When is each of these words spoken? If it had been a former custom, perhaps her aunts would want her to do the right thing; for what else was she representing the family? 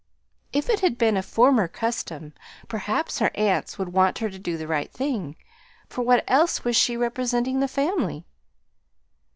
If 0.51 0.67
it 0.67 0.79
had 0.79 0.97
been 0.97 1.15
a 1.15 1.21
former 1.21 1.67
custom, 1.67 2.33
perhaps 2.67 3.19
her 3.19 3.29
aunts 3.35 3.77
would 3.77 3.89
want 3.93 4.17
her 4.17 4.31
to 4.31 4.39
do 4.39 4.57
the 4.57 4.65
right 4.65 4.91
thing; 4.91 5.35
for 5.89 6.01
what 6.01 6.23
else 6.27 6.63
was 6.63 6.75
she 6.75 6.97
representing 6.97 7.59
the 7.59 7.67
family? 7.67 8.25